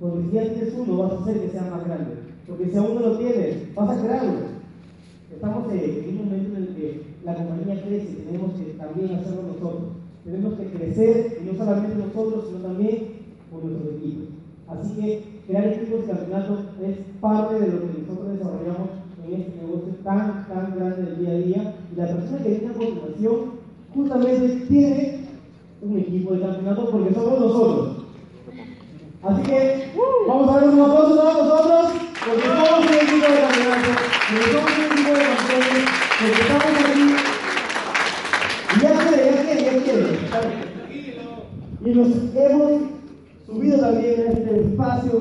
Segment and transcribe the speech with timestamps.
[0.00, 2.14] Porque si ya tienes uno, vas a hacer que sea más grande.
[2.46, 4.62] Porque si aún no lo tienes, vas a crearlo.
[5.32, 9.82] Estamos en un momento en el que la compañía crece tenemos que también hacerlo nosotros.
[10.24, 13.08] Tenemos que crecer, y no solamente nosotros, sino también
[13.50, 14.28] por nuestros equipos.
[14.68, 18.88] Así que crear equipos de campeonato es parte de lo que nosotros desarrollamos
[19.24, 21.74] en este negocio tan, tan grande del día a día.
[21.92, 23.36] Y la persona que viene a continuación
[23.94, 25.18] justamente tiene
[25.82, 27.91] un equipo de campeonato porque somos nosotros.
[29.24, 29.84] Así que
[30.26, 31.92] vamos a dar un aplauso a todos nosotros
[32.26, 33.90] porque somos un equipo de campeonato,
[34.28, 35.84] porque somos un equipo de campeones,
[36.18, 37.06] porque estamos aquí.
[38.74, 40.10] Y ya quiere, ya quiere, ya quiere.
[41.84, 42.72] Y nos hemos
[43.46, 45.12] subido también a este espacio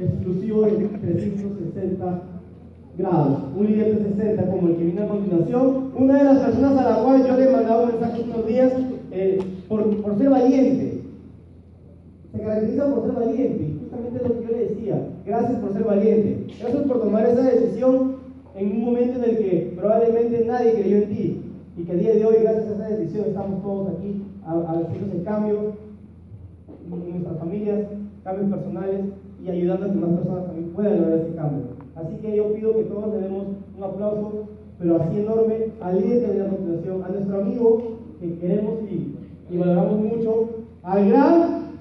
[0.00, 2.22] exclusivo de 360
[2.96, 5.90] grados, un líder 360 como el que viene a continuación.
[5.96, 8.72] Una de las personas a la cual yo le mandaba un mensaje unos días
[9.10, 10.97] eh, por, por ser valiente.
[12.32, 15.08] Se caracteriza por ser valiente, justamente lo que yo le decía.
[15.24, 16.46] Gracias por ser valiente.
[16.60, 18.16] Gracias por tomar esa decisión
[18.54, 21.42] en un momento en el que probablemente nadie creyó en ti.
[21.76, 25.22] Y que a día de hoy, gracias a esa decisión, estamos todos aquí hacer ese
[25.22, 25.74] cambio
[26.90, 27.80] en nuestras familias,
[28.24, 29.00] cambios personales
[29.44, 31.62] y ayudando a que más personas también puedan lograr ese cambio.
[31.96, 36.20] Así que yo pido que todos le demos un aplauso, pero así enorme, al líder
[36.20, 37.82] que viene a continuación, a nuestro amigo
[38.20, 39.14] que queremos y,
[39.50, 40.48] y valoramos mucho,
[40.82, 41.57] al gran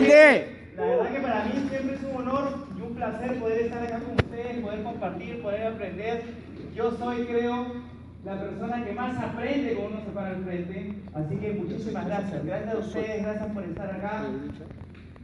[0.00, 0.72] ¡Excelente!
[0.76, 4.00] La verdad que para mí siempre es un honor y un placer poder estar acá
[4.00, 6.22] con ustedes, poder compartir, poder aprender.
[6.74, 7.66] Yo soy, creo,
[8.24, 10.94] la persona que más aprende cuando uno se para al frente.
[11.12, 12.44] Así que muchísimas gracias.
[12.46, 14.22] Gracias a ustedes, gracias por estar acá.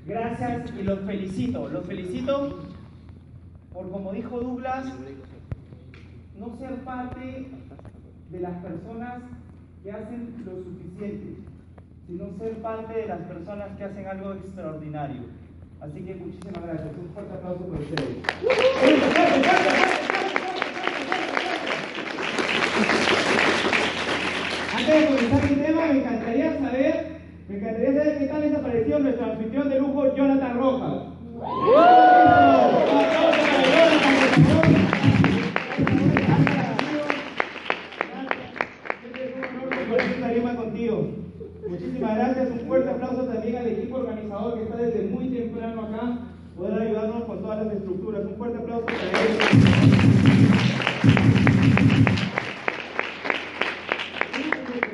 [0.07, 1.69] Gracias y los felicito.
[1.69, 2.59] Los felicito
[3.73, 4.85] por, como dijo Douglas,
[6.39, 7.47] no ser parte
[8.31, 9.23] de las personas
[9.83, 11.41] que hacen lo suficiente,
[12.07, 15.23] sino ser parte de las personas que hacen algo extraordinario.
[15.81, 16.89] Así que muchísimas gracias.
[16.99, 18.17] Un fuerte aplauso por ustedes.
[24.77, 27.07] Antes de comenzar mi tema, me encantaría saber,
[27.49, 31.03] me encantaría saber qué tal les ha parecido nuestro anfitrión de lujo, Jonathan Rojas.
[40.55, 41.09] contigo.
[41.69, 46.19] Muchísimas gracias, un fuerte aplauso también al equipo organizador que está desde muy temprano acá,
[46.57, 48.25] poder ayudarnos con todas las estructuras.
[48.25, 49.39] Un fuerte aplauso para ellos.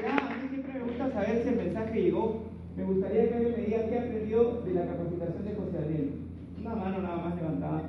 [0.08, 2.42] A mí siempre me gusta saber si el mensaje llegó.
[2.76, 6.10] Me gustaría que alguien me diga qué aprendió de la capacitación de José Ariel.
[6.58, 7.82] Una mano nada más levantada.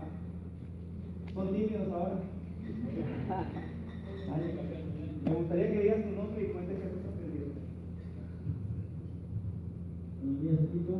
[1.34, 2.16] ¿Son tímidos ahora?
[5.26, 7.48] Me gustaría que digas tu nombre y cuentes qué has aprendido.
[10.22, 10.94] Buenos días, equipo.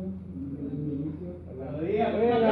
[1.56, 2.12] Buenos días.
[2.12, 2.44] Buenos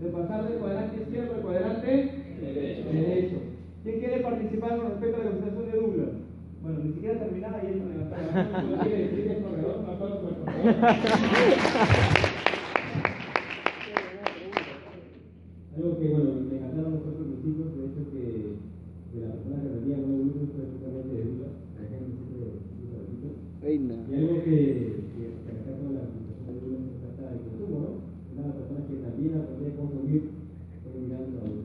[0.00, 3.36] de pasar del cuadrante izquierdo al cuadrante derecho.
[3.82, 6.08] ¿Quién quiere participar con respecto a la conversación de Douglas?
[6.62, 8.19] Bueno, ni siquiera terminada y él no levantaba la mano.
[8.19, 8.19] ¿No quiere decir que es corredor?
[8.19, 8.19] Un aplauso para el corredor.
[15.76, 18.22] Algo que, bueno, me encantaron nosotros los chicos, de hecho que
[19.10, 22.62] de la persona que venía con el grupo fue justamente de Douglas, la gente siempre
[22.78, 23.34] dice bonitos.
[24.10, 24.54] Y algo que,
[25.50, 27.90] acá con la presentación de Douglas se trata del consumo, ¿no?
[28.30, 30.22] Una persona que también aprende a consumir
[31.00, 31.64] mirando a uno.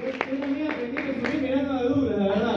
[0.00, 2.56] Yo también aprendí a consumir mirando a Douglas, la verdad.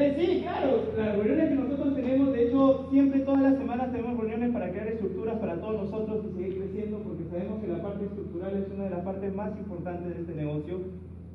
[0.00, 4.16] Eh, sí, claro, las reuniones que nosotros tenemos, de hecho, siempre todas las semanas tenemos
[4.16, 8.04] reuniones para crear estructuras para todos nosotros y seguir creciendo, porque sabemos que la parte
[8.04, 10.78] estructural es una de las partes más importantes de este negocio.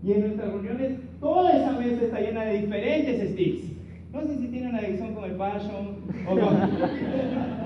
[0.01, 3.73] Y en nuestras reuniones toda esa mesa está llena de diferentes sticks.
[4.13, 5.97] No sé si tiene una adicción con el passion,
[6.29, 6.35] o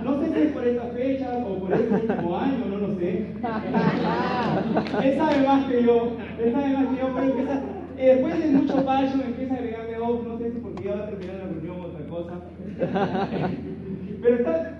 [0.03, 3.25] no sé si es por estas fechas o por este último año, no lo sé.
[5.03, 6.11] Él sabe más que yo,
[6.41, 7.61] él sabe más que yo, pero empieza,
[7.97, 11.03] eh, después de mucho passion empieza a agregarme, oh, no sé si porque ya va
[11.03, 12.33] a terminar la reunión o otra cosa.
[14.21, 14.77] Pero está,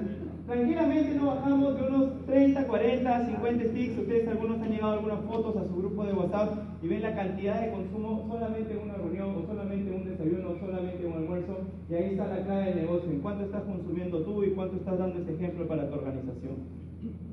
[0.48, 3.98] Tranquilamente no bajamos de unos 30, 40, 50 sticks.
[4.00, 7.60] Ustedes algunos han llegado algunas fotos a su grupo de WhatsApp y ven la cantidad
[7.60, 11.18] de consumo solamente en una reunión o solamente en un desayuno o solamente en un
[11.18, 11.58] almuerzo.
[11.90, 13.12] Y ahí está la clave del negocio.
[13.12, 16.56] En cuánto estás consumiendo tú y cuánto estás dando ese ejemplo para tu organización.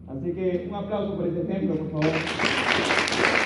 [0.08, 3.43] Así que un aplauso por ese ejemplo, por favor.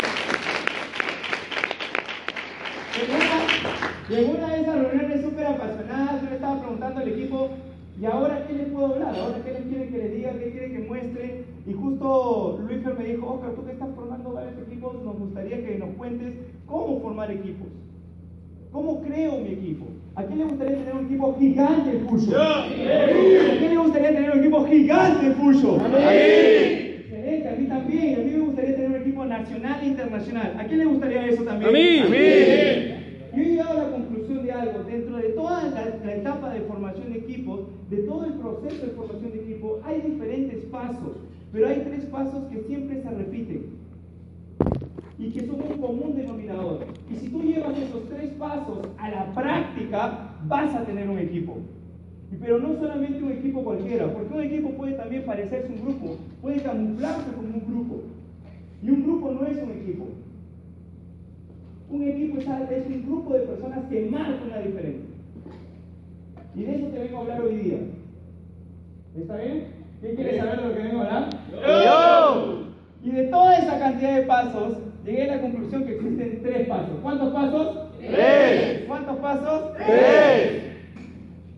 [4.11, 7.51] En una de esas reuniones súper apasionadas, yo le estaba preguntando al equipo
[8.01, 9.13] ¿Y ahora qué les puedo hablar?
[9.19, 10.31] ¿Ahora qué les quiere que les diga?
[10.39, 11.45] ¿Qué quiere que muestre?
[11.67, 15.79] Y justo Luis me dijo, Oscar, tú que estás formando varios equipos, nos gustaría que
[15.79, 16.35] nos cuentes
[16.67, 17.67] cómo formar equipos.
[18.71, 19.87] ¿Cómo creo mi equipo?
[20.15, 22.41] ¿A quién le gustaría tener un equipo gigante, Fuso?
[22.41, 22.67] ¿A
[23.59, 25.77] quién le gustaría tener un equipo gigante, Fuso?
[25.77, 28.15] Excelente, a mí también.
[28.15, 28.38] A mí un equipo
[29.41, 30.57] nacional e internacional.
[30.59, 31.69] ¿A quién le gustaría eso también?
[31.69, 31.99] A mí.
[32.01, 32.99] A mí.
[33.35, 37.13] Yo he llegado a la conclusión de algo, dentro de toda la, etapa de formación
[37.13, 41.19] de equipos, de todo el proceso de formación de equipo, hay diferentes pasos,
[41.53, 43.79] pero hay tres pasos que siempre se repiten
[45.19, 46.87] y que son un común denominador.
[47.11, 51.59] Y si tú llevas esos tres pasos a la práctica, vas a tener un equipo.
[52.41, 56.61] Pero no solamente un equipo cualquiera, porque un equipo puede también parecerse un grupo, puede
[56.61, 58.03] camuflarse como un grupo.
[58.83, 60.07] Y un grupo no es un equipo.
[61.91, 65.05] Un equipo es, un grupo de personas que marcan la diferencia.
[66.55, 67.79] Y de eso te vengo a hablar hoy día.
[69.17, 69.65] ¿Está bien?
[70.01, 71.31] ¿Quién quiere saber de lo que vengo a hablar?
[71.51, 72.59] ¡Yo!
[73.03, 76.99] Y de toda esa cantidad de pasos, llegué a la conclusión que existen tres pasos.
[77.03, 77.79] ¿Cuántos pasos?
[77.99, 78.85] ¡Tres!
[78.87, 79.73] ¿Cuántos pasos?
[79.77, 80.63] ¡Tres!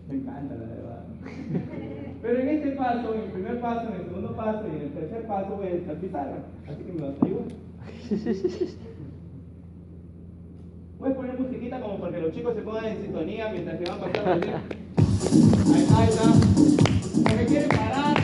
[0.07, 1.03] Me encanta la verdad.
[2.21, 4.10] Pero en este paso, en el primer paso, en el
[4.43, 6.37] y el tercer paso voy a estar pizarra.
[6.67, 7.45] Así que me vas a ayudar.
[10.97, 13.99] Puedes poner musiquita como para que los chicos se pongan en sintonía mientras que van
[13.99, 14.61] pasando el día.
[15.73, 17.45] Ahí está, ahí está.
[17.45, 18.20] quieren pararse,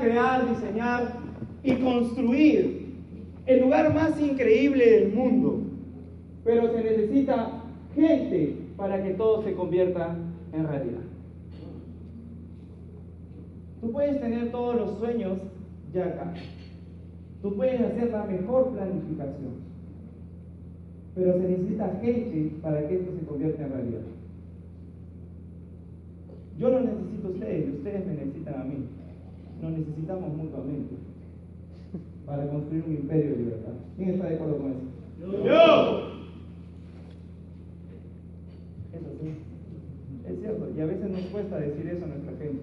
[0.00, 1.12] crear, diseñar
[1.62, 2.94] y construir
[3.46, 5.60] el lugar más increíble del mundo,
[6.44, 7.62] pero se necesita
[7.94, 10.16] gente para que todo se convierta
[10.52, 11.02] en realidad.
[13.80, 15.38] Tú puedes tener todos los sueños
[15.92, 16.34] ya acá.
[17.42, 19.70] Tú puedes hacer la mejor planificación.
[21.14, 24.02] Pero se necesita gente para que esto se convierta en realidad.
[26.58, 28.84] Yo lo necesito a ustedes ustedes me necesitan a mí.
[29.62, 30.94] Nos necesitamos mutuamente
[32.26, 33.72] para construir un imperio de libertad.
[33.96, 34.80] ¿Quién está de acuerdo con eso?
[35.20, 36.10] Yo.
[38.92, 39.28] Eso sí.
[40.28, 42.62] Es cierto, y a veces nos cuesta decir eso a nuestra gente.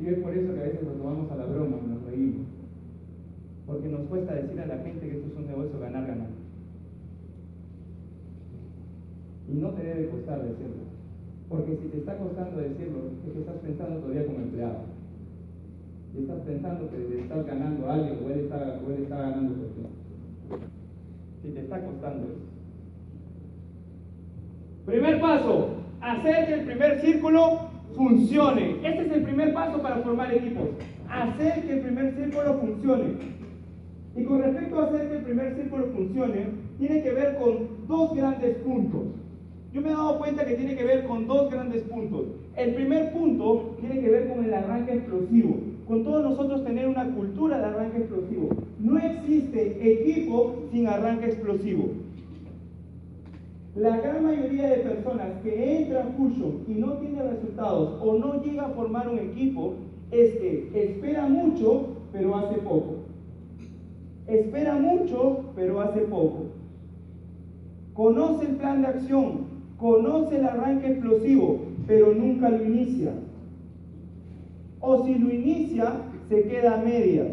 [0.00, 2.46] Y es por eso que a veces nos tomamos a la broma, nos reímos.
[3.66, 6.28] Porque nos cuesta decir a la gente que esto es un negocio ganar-ganar.
[9.48, 10.95] Y no te debe costar decirlo.
[11.48, 14.78] Porque si te está costando decirlo, es que estás pensando todavía como empleado.
[16.14, 20.66] Y estás pensando que estás ganando a alguien o él está, ganando por ti.
[21.42, 22.56] Si te está costando eso.
[24.86, 25.68] Primer paso,
[26.00, 27.58] hacer que el primer círculo
[27.94, 28.76] funcione.
[28.82, 30.68] Este es el primer paso para formar equipos.
[31.08, 33.36] Hacer que el primer círculo funcione.
[34.16, 36.46] Y con respecto a hacer que el primer círculo funcione,
[36.78, 39.02] tiene que ver con dos grandes puntos.
[39.76, 42.28] Yo me he dado cuenta que tiene que ver con dos grandes puntos.
[42.56, 47.12] El primer punto tiene que ver con el arranque explosivo, con todos nosotros tener una
[47.12, 48.48] cultura de arranque explosivo.
[48.80, 51.90] No existe equipo sin arranque explosivo.
[53.74, 58.64] La gran mayoría de personas que entran Fusion y no tiene resultados o no llega
[58.64, 59.74] a formar un equipo
[60.10, 62.94] es que espera mucho pero hace poco.
[64.26, 66.44] Espera mucho pero hace poco.
[67.92, 69.45] Conoce el plan de acción,
[69.78, 73.12] conoce el arranque explosivo, pero nunca lo inicia.
[74.80, 75.92] O si lo inicia,
[76.28, 77.28] se queda a medias.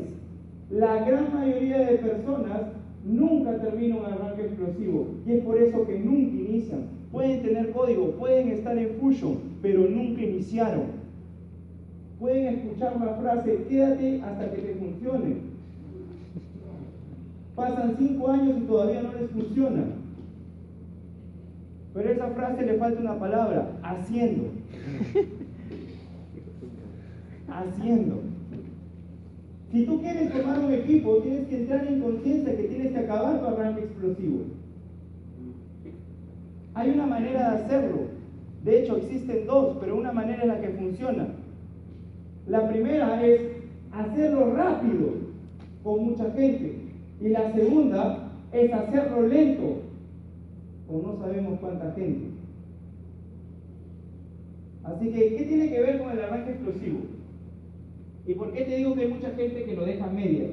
[0.70, 2.62] La gran mayoría de personas
[3.06, 6.82] nunca termina un arranque explosivo y es por eso que nunca inician.
[7.12, 11.04] Pueden tener código, pueden estar en Fusion, pero nunca iniciaron.
[12.20, 15.36] Pueden escuchar una frase, quédate hasta que te funcione.
[17.56, 19.84] Pasan cinco años y todavía no les funciona.
[21.94, 24.46] Pero a esa frase le falta una palabra, haciendo.
[27.48, 28.22] haciendo.
[29.72, 33.40] Si tú quieres tomar un equipo, tienes que entrar en conciencia que tienes que acabar
[33.40, 34.40] tu arranque explosivo.
[36.74, 37.98] Hay una manera de hacerlo.
[38.64, 41.28] De hecho, existen dos, pero una manera es la que funciona.
[42.48, 43.42] La primera es
[43.92, 45.14] hacerlo rápido
[45.84, 46.76] con mucha gente.
[47.22, 49.83] Y la segunda es hacerlo lento
[50.88, 52.28] con no sabemos cuánta gente.
[54.84, 57.00] Así que, ¿qué tiene que ver con el arranque explosivo?
[58.28, 60.50] ¿Y por qué te digo que hay mucha gente que lo deja media?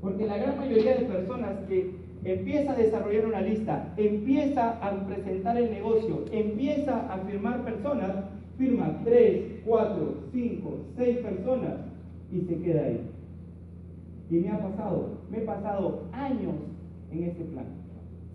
[0.00, 1.90] Porque la gran mayoría de personas que
[2.24, 8.24] empieza a desarrollar una lista, empieza a presentar el negocio, empieza a firmar personas,
[8.58, 11.74] firma 3, 4, 5, 6 personas
[12.32, 13.00] y se queda ahí.
[14.30, 16.54] Y me ha pasado, me he pasado años
[17.10, 17.66] en ese plan,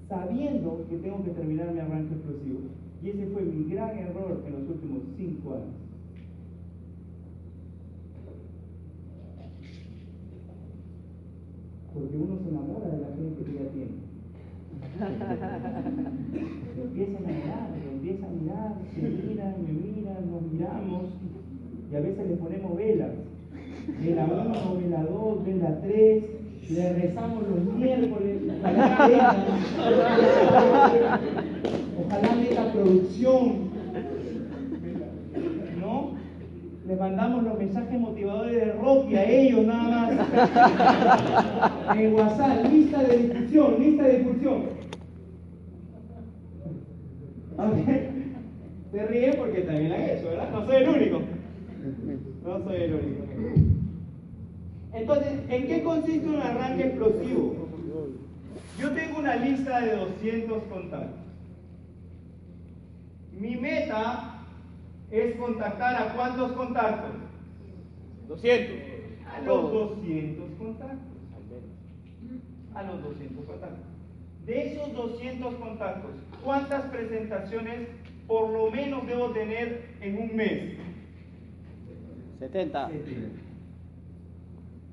[0.08, 2.60] sabiendo que tengo que terminar mi arranque explosivo.
[3.04, 5.88] Y ese fue mi gran error en los últimos 5 años.
[11.98, 13.98] porque uno se enamora de la gente que ya tiene.
[16.78, 21.04] Lo empiezan a mirar, lo empiezan a mirar, se miran, me miran, nos miramos,
[21.92, 23.12] y a veces le ponemos velas.
[24.04, 26.24] Vela 1, vela 2, vela 3,
[26.70, 29.08] le rezamos los miércoles, ojalá
[31.98, 33.68] ojalá la producción,
[36.88, 40.16] les mandamos los mensajes motivadores de Rocky a ellos nada
[41.90, 41.98] más.
[41.98, 44.64] en WhatsApp, lista de difusión, lista de difusión.
[48.92, 50.50] Se ríen porque también han hecho, ¿verdad?
[50.52, 51.22] No soy el único.
[52.46, 53.77] No soy el único.
[54.98, 57.68] Entonces, ¿en qué consiste un arranque explosivo?
[58.80, 61.20] Yo tengo una lista de 200 contactos.
[63.40, 64.44] Mi meta
[65.12, 67.12] es contactar a cuántos contactos?
[68.28, 68.76] 200.
[69.36, 70.98] A los 200 contactos.
[72.74, 73.80] A los 200 contactos.
[74.48, 76.12] De esos 200 contactos,
[76.44, 77.88] ¿cuántas presentaciones
[78.28, 80.78] por lo menos debo tener en un mes?
[82.40, 82.90] 70.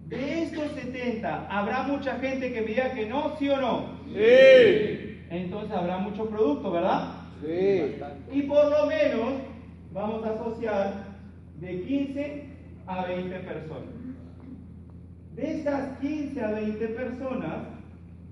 [0.06, 3.87] De estos 70, ¿habrá mucha gente que me diga que no, sí o no?
[4.06, 5.25] Sí.
[5.30, 7.14] Entonces habrá mucho producto, ¿verdad?
[7.42, 7.96] Sí.
[8.30, 9.40] Y por lo menos
[9.92, 10.92] vamos a asociar
[11.61, 12.44] de 15
[12.87, 13.94] a 20 personas.
[15.34, 17.66] De estas 15 a 20 personas,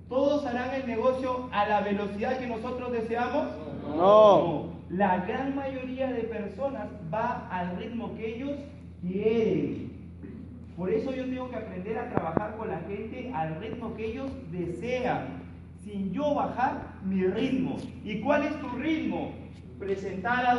[0.08, 3.48] ¿todos harán el negocio a la velocidad que nosotros deseamos?
[3.96, 4.72] No.
[4.90, 8.58] La gran mayoría de personas va al ritmo que ellos
[9.00, 9.91] quieren.
[10.76, 14.30] Por eso yo tengo que aprender a trabajar con la gente al ritmo que ellos
[14.50, 15.42] desean,
[15.84, 17.76] sin yo bajar mi ritmo.
[18.04, 19.32] ¿Y cuál es tu ritmo?
[19.82, 20.58] presentar a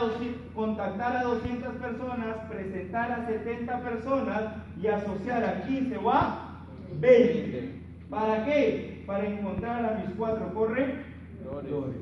[0.53, 4.43] contactar a 200 personas, presentar a 70 personas
[4.82, 6.65] y asociar a 15 o a
[7.00, 7.72] 20.
[8.10, 9.03] ¿Para qué?
[9.08, 11.96] Para encontrar a mis cuatro corredores.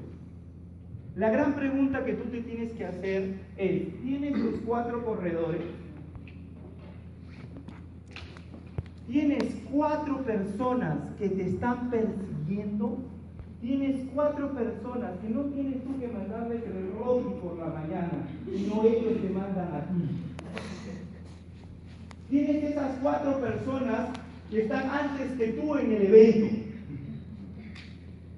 [1.16, 5.62] La gran pregunta que tú te tienes que hacer es, ¿tienes tus cuatro corredores?
[9.12, 12.98] ¿Tienes cuatro personas que te están persiguiendo?
[13.60, 18.10] Tienes cuatro personas que no tienes tú que mandarles el Rocky por la mañana,
[18.46, 20.08] sino ellos te mandan a ti.
[22.30, 24.08] Tienes esas cuatro personas
[24.50, 26.56] que están antes que tú en el evento.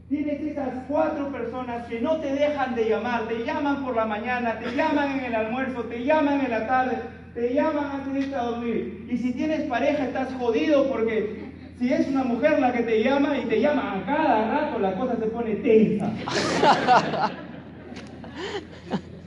[0.10, 4.60] Tienes esas cuatro personas que no te dejan de llamar, te llaman por la mañana,
[4.60, 6.98] te llaman en el almuerzo, te llaman en la tarde,
[7.34, 9.08] te llaman antes de irte a dormir.
[9.10, 13.38] Y si tienes pareja estás jodido porque si es una mujer la que te llama
[13.38, 16.12] y te llama a cada rato, la cosa se pone tensa.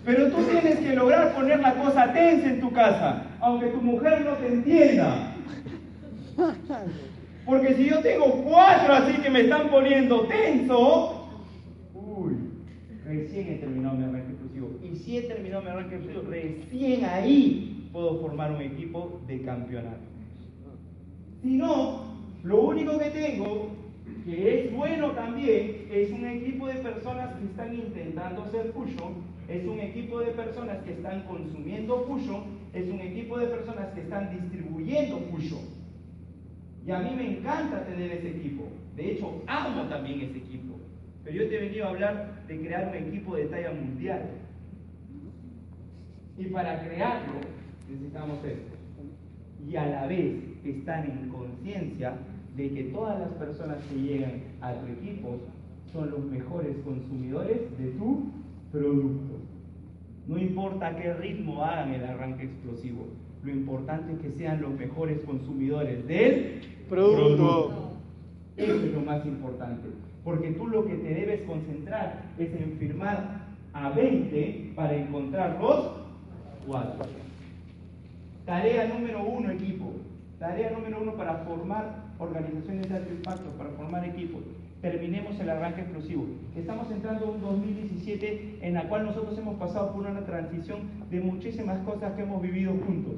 [0.04, 4.24] Pero tú tienes que lograr poner la cosa tensa en tu casa, aunque tu mujer
[4.24, 5.32] no te entienda.
[7.44, 11.28] Porque si yo tengo cuatro así que me están poniendo tenso,
[11.94, 12.36] uy,
[13.04, 14.70] recién he terminado mi arranque exclusivo.
[14.84, 20.04] Y si he terminado mi arranque exclusivo, recién ahí puedo formar un equipo de campeonato.
[21.42, 23.70] Si no, lo único que tengo,
[24.22, 29.14] que es bueno también, es un equipo de personas que están intentando hacer fusion,
[29.48, 32.42] es un equipo de personas que están consumiendo Fusion,
[32.74, 35.64] es un equipo de personas que están distribuyendo Fusion.
[36.86, 38.64] Y a mí me encanta tener ese equipo.
[38.94, 40.74] De hecho, amo también ese equipo.
[41.24, 44.22] Pero yo te he venido a hablar de crear un equipo de talla mundial.
[46.36, 47.56] Y para crearlo
[47.88, 48.76] necesitamos esto.
[49.68, 52.14] Y a la vez están en conciencia
[52.56, 55.38] de que todas las personas que llegan a tu equipo
[55.92, 58.30] son los mejores consumidores de tu
[58.72, 59.36] producto.
[60.26, 63.06] No importa qué ritmo hagan el arranque explosivo,
[63.44, 67.92] lo importante es que sean los mejores consumidores del producto.
[68.56, 69.88] Eso es lo más importante,
[70.24, 75.90] porque tú lo que te debes concentrar es en firmar a 20 para encontrar los
[76.66, 77.25] 4.
[78.46, 79.92] Tarea número uno, equipo.
[80.38, 84.42] Tarea número uno para formar organizaciones de alto impacto, para formar equipos.
[84.80, 86.26] Terminemos el arranque explosivo.
[86.54, 90.78] Estamos entrando en un 2017 en la cual nosotros hemos pasado por una transición
[91.10, 93.14] de muchísimas cosas que hemos vivido juntos.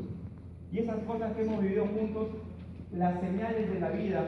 [0.72, 2.28] Y esas cosas que hemos vivido juntos,
[2.96, 4.24] las señales de la vida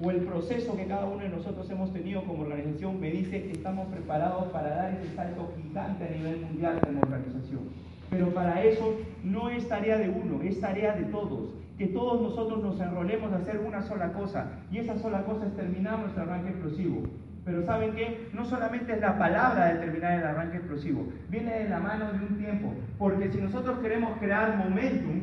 [0.00, 3.50] o el proceso que cada uno de nosotros hemos tenido como organización me dice que
[3.50, 7.87] estamos preparados para dar ese salto gigante a nivel mundial como organización.
[8.10, 11.54] Pero para eso no es tarea de uno, es tarea de todos.
[11.76, 14.50] Que todos nosotros nos enrolemos a hacer una sola cosa.
[14.70, 17.02] Y esa sola cosa es terminar nuestro arranque explosivo.
[17.44, 18.28] Pero ¿saben qué?
[18.34, 22.18] No solamente es la palabra de terminar el arranque explosivo, viene de la mano de
[22.18, 22.74] un tiempo.
[22.98, 25.22] Porque si nosotros queremos crear momentum,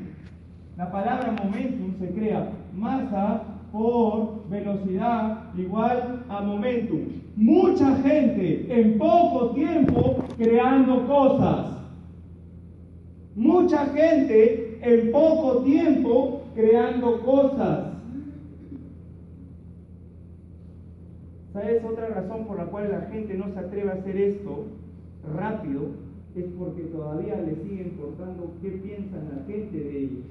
[0.75, 7.01] la palabra momentum se crea masa por velocidad igual a momentum.
[7.35, 11.74] Mucha gente en poco tiempo creando cosas.
[13.35, 17.91] Mucha gente en poco tiempo creando cosas.
[21.51, 24.67] ¿Sabes otra razón por la cual la gente no se atreve a hacer esto
[25.35, 25.81] rápido?
[26.33, 30.25] Es porque todavía le sigue importando qué piensa la gente de ellos.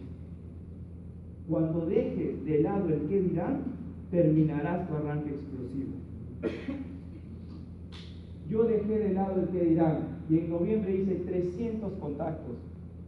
[1.49, 3.63] Cuando dejes de lado el qué dirán,
[4.11, 5.93] terminarás tu arranque explosivo.
[8.51, 9.99] Yo dejé de lado el qué dirán
[10.31, 12.57] y en noviembre hice 300 contactos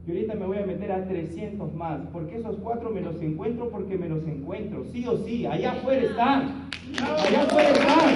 [0.07, 3.69] y ahorita me voy a meter a 300 más, porque esos cuatro me los encuentro
[3.71, 6.69] porque me los encuentro, sí o sí, allá afuera están,
[7.03, 8.14] allá afuera están,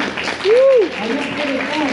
[1.01, 1.89] allá afuera están,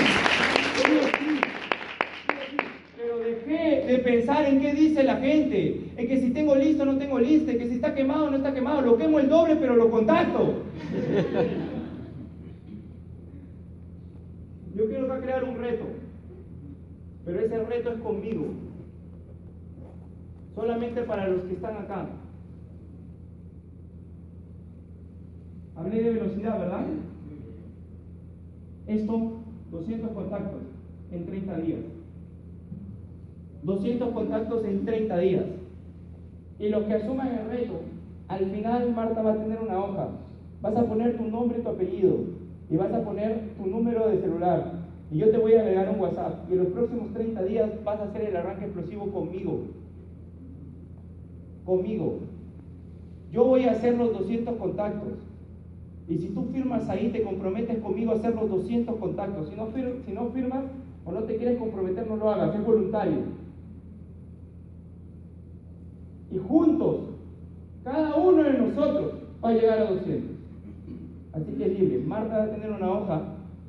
[2.96, 7.00] Pero dejé de pensar en qué dice la gente, en que si tengo listo no
[7.00, 9.56] tengo listo, en que si está quemado o no está quemado, lo quemo el doble
[9.56, 10.62] pero lo contacto.
[14.76, 15.86] Yo quiero crear un reto,
[17.26, 18.67] pero ese reto es conmigo
[20.58, 22.08] solamente para los que están acá.
[25.76, 26.86] Hablé de velocidad, ¿verdad?
[28.88, 29.34] Esto,
[29.70, 30.62] 200 contactos
[31.12, 31.80] en 30 días.
[33.62, 35.46] 200 contactos en 30 días.
[36.58, 37.82] Y los que asuman el reto,
[38.28, 40.10] al final Marta va a tener una hoja.
[40.64, 42.18] Vas a poner tu nombre tu apellido.
[42.72, 44.72] Y vas a poner tu número de celular.
[45.12, 46.50] Y yo te voy a agregar un WhatsApp.
[46.50, 49.62] Y en los próximos 30 días vas a hacer el arranque explosivo conmigo
[51.68, 52.20] conmigo.
[53.32, 55.20] Yo voy a hacer los 200 contactos.
[56.08, 59.50] Y si tú firmas ahí, te comprometes conmigo a hacer los 200 contactos.
[59.50, 59.68] Si no,
[60.06, 60.64] si no firmas
[61.06, 63.18] o no te quieres comprometer, no lo hagas, es voluntario.
[66.32, 67.02] Y juntos,
[67.84, 70.38] cada uno de nosotros va a llegar a 200.
[71.34, 72.00] Así que es libre.
[72.00, 73.22] Marta va a tener una hoja,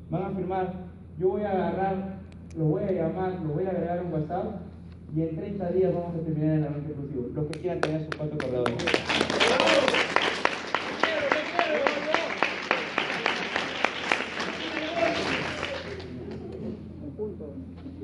[0.09, 0.73] van a firmar,
[1.19, 2.19] yo voy a agarrar,
[2.57, 4.68] lo voy a llamar, lo voy a agregar en WhatsApp
[5.15, 7.29] y en 30 días vamos a terminar el arranque exclusivo.
[7.33, 8.75] Los que quieran tener sus cuatro corredores.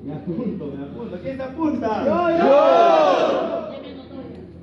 [0.03, 1.19] Me apunto, me apunto.
[1.21, 2.05] ¿Quién se apunta?
[2.05, 3.65] ¡Yo, yo!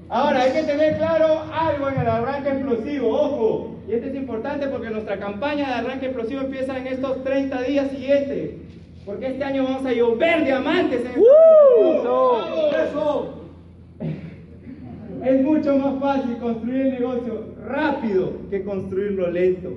[0.08, 3.76] Ahora, hay que tener claro algo en el arranque explosivo, ojo.
[3.88, 7.90] Y esto es importante porque nuestra campaña de arranque explosivo empieza en estos 30 días
[7.90, 8.71] siguientes.
[9.04, 11.20] Porque este año vamos a llover diamantes en
[12.88, 13.34] Eso.
[15.24, 19.72] Es mucho más fácil construir el negocio rápido que construirlo lento.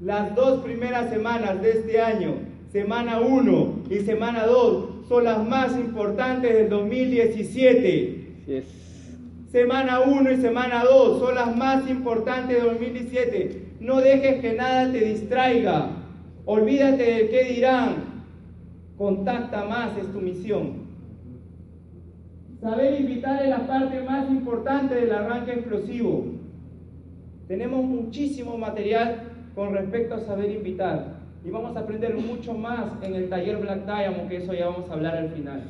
[0.00, 2.34] Las dos primeras semanas de este año,
[2.72, 8.18] semana 1 y semana 2, son las más importantes del 2017.
[9.50, 13.62] Semana 1 y semana 2 son las más importantes del 2017.
[13.80, 15.90] No dejes que nada te distraiga.
[16.44, 18.11] Olvídate de qué dirán.
[18.96, 20.82] Contacta más es tu misión.
[22.60, 26.26] Saber invitar es la parte más importante del arranque explosivo.
[27.48, 29.24] Tenemos muchísimo material
[29.54, 31.20] con respecto a saber invitar.
[31.44, 34.88] y vamos a aprender mucho más en el taller Black Diamond, que eso ya vamos
[34.88, 35.60] a hablar al final.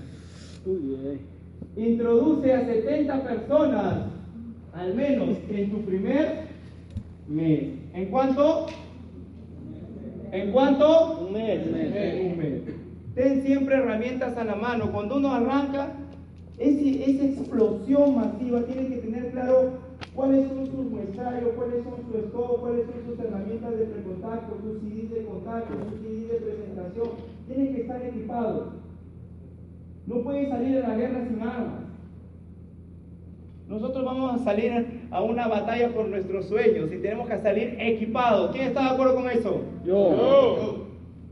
[1.76, 3.94] Introduce a 70 personas,
[4.74, 6.42] al menos en tu primer
[7.26, 7.64] mes.
[7.94, 8.66] ¿En cuánto?
[10.30, 11.20] ¿En cuánto?
[11.26, 11.66] Un mes.
[11.66, 12.81] En un mes.
[13.14, 14.90] Ten siempre herramientas a la mano.
[14.92, 15.88] Cuando uno arranca,
[16.58, 19.70] ese- esa explosión masiva tiene que tener claro
[20.14, 24.80] cuáles son sus muestrarios, cuáles son sus scope, cuáles son sus herramientas de precontacto, sus
[24.80, 27.08] CDs de contacto, sus CDs de presentación.
[27.46, 28.68] Tienen que estar equipados.
[30.06, 31.82] No puede salir a la guerra sin armas.
[33.68, 38.50] Nosotros vamos a salir a una batalla por nuestros sueños y tenemos que salir equipados.
[38.52, 39.62] ¿Quién está de acuerdo con eso?
[39.84, 40.81] Yo.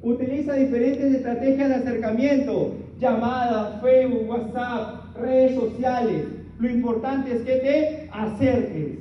[0.02, 6.24] Utiliza diferentes estrategias de acercamiento, llamadas, Facebook, WhatsApp, redes sociales.
[6.58, 8.98] Lo importante es que te acerques.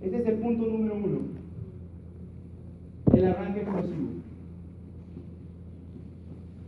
[0.00, 1.18] Ese es el punto número uno.
[3.14, 4.08] El arranque explosivo.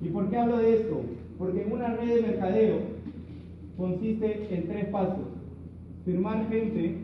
[0.00, 1.00] ¿Y por qué hablo de esto?
[1.38, 2.78] Porque una red de mercadeo
[3.76, 5.26] consiste en tres pasos.
[6.04, 6.98] Firmar gente,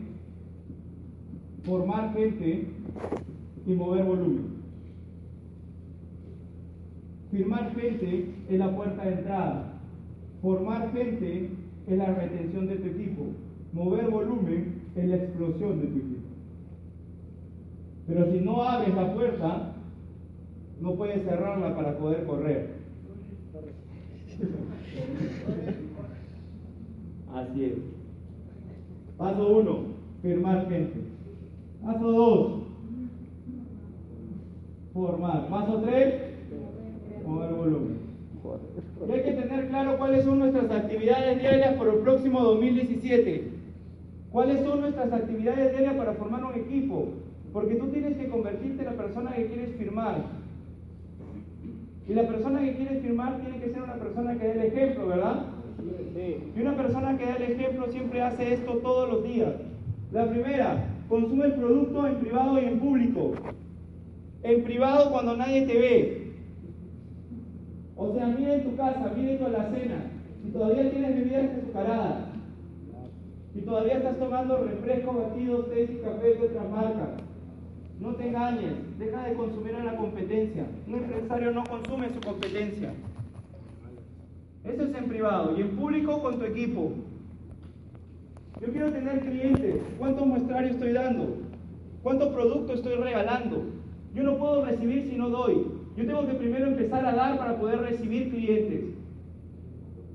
[1.63, 2.67] formar gente
[3.65, 4.60] y mover volumen.
[7.31, 9.79] Firmar gente es la puerta de entrada.
[10.41, 11.49] Formar gente
[11.87, 13.27] es la retención de tu equipo.
[13.71, 16.27] Mover volumen es la explosión de tu equipo.
[18.07, 19.73] Pero si no abres la puerta,
[20.81, 22.81] no puedes cerrarla para poder correr.
[27.33, 27.73] Así es.
[29.17, 29.79] Paso 1,
[30.21, 30.99] firmar gente.
[31.81, 32.63] Paso 2,
[34.93, 35.47] formar.
[35.47, 36.30] Paso 3,
[37.31, 38.11] mover volumen.
[39.07, 43.51] Y hay que tener claro cuáles son nuestras actividades diarias para el próximo 2017.
[44.31, 47.09] ¿Cuáles son nuestras actividades diarias para formar un equipo?
[47.53, 50.23] Porque tú tienes que convertirte en la persona que quieres firmar.
[52.07, 55.07] Y la persona que quieres firmar tiene que ser una persona que dé el ejemplo,
[55.07, 55.45] ¿verdad?
[56.55, 59.53] Y una persona que da el ejemplo siempre hace esto todos los días.
[60.11, 63.33] La primera, consume el producto en privado y en público.
[64.43, 66.20] En privado cuando nadie te ve.
[68.01, 69.97] O sea, mira en tu casa, mira en tu alacena.
[70.43, 72.25] Si todavía tienes bebidas azucaradas.
[73.53, 77.09] Si todavía estás tomando refrescos, batidos, té y café de otra marca.
[77.99, 80.65] No te engañes, deja de consumir a la competencia.
[80.87, 82.91] Un empresario no consume su competencia.
[84.63, 85.55] Eso es en privado.
[85.55, 86.93] Y en público con tu equipo.
[88.61, 89.75] Yo quiero tener clientes.
[89.99, 91.37] ¿Cuántos muestrarios estoy dando?
[92.01, 93.63] ¿Cuántos productos estoy regalando?
[94.15, 95.80] Yo no puedo recibir si no doy.
[95.97, 98.83] Yo tengo que primero empezar a dar para poder recibir clientes.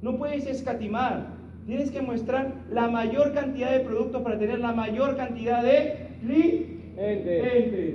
[0.03, 1.37] No puedes escatimar.
[1.67, 7.95] Tienes que mostrar la mayor cantidad de productos para tener la mayor cantidad de clientes.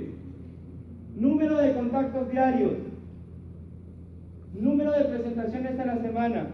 [1.16, 2.72] Número de contactos diarios.
[4.54, 6.50] Número de presentaciones a la semana.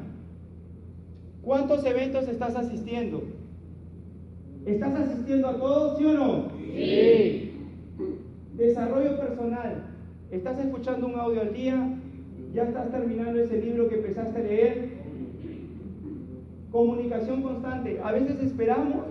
[1.43, 3.23] ¿Cuántos eventos estás asistiendo?
[4.64, 6.51] ¿Estás asistiendo a todos, sí o no?
[6.59, 7.53] Sí.
[8.55, 9.88] Desarrollo personal.
[10.31, 11.97] ¿Estás escuchando un audio al día?
[12.53, 14.88] ¿Ya estás terminando ese libro que empezaste a leer?
[16.71, 17.99] Comunicación constante.
[18.05, 19.07] A veces esperamos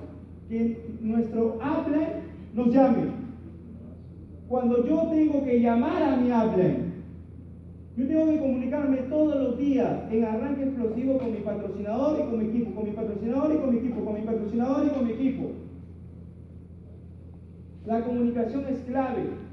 [0.47, 2.21] que nuestro upline
[2.53, 3.07] nos llame.
[4.47, 6.93] Cuando yo tengo que llamar a mi upline,
[7.97, 12.37] yo tengo que comunicarme todos los días en arranque explosivo con mi patrocinador y con
[12.37, 15.13] mi equipo, con mi patrocinador y con mi equipo, con mi patrocinador y con mi
[15.13, 15.51] equipo.
[17.87, 19.46] La comunicación es clave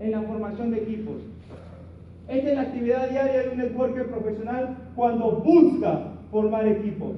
[0.00, 1.16] en la formación de equipos.
[2.28, 7.16] Esta es la actividad diaria de un networker profesional cuando busca formar equipos.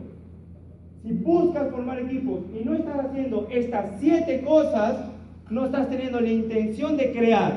[1.03, 5.09] Si buscas formar equipos y no estás haciendo estas siete cosas,
[5.51, 7.53] no estás teniendo la intención de crear,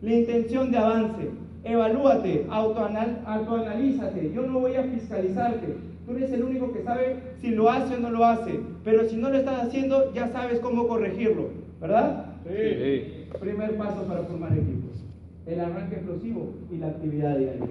[0.00, 1.28] la intención de avance.
[1.62, 4.32] Evalúate, autoanal, autoanalízate.
[4.34, 5.76] Yo no voy a fiscalizarte.
[6.06, 8.58] Tú eres el único que sabe si lo hace o no lo hace.
[8.82, 11.48] Pero si no lo estás haciendo, ya sabes cómo corregirlo.
[11.78, 12.24] ¿Verdad?
[12.46, 13.19] Sí.
[13.38, 15.04] Primer paso para formar equipos.
[15.46, 17.66] El arranque explosivo y la actividad diaria.